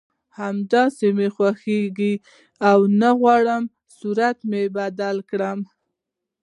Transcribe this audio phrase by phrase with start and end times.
[0.39, 2.13] همداسې مې خوښېږي
[2.69, 3.63] او نه غواړم
[3.97, 5.59] صورت مې بدل کړم